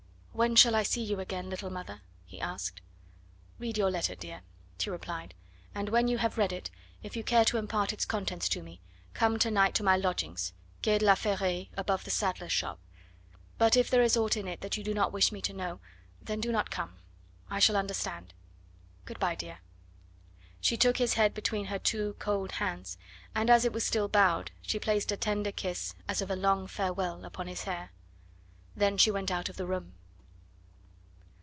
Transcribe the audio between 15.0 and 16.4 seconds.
wish me to know, then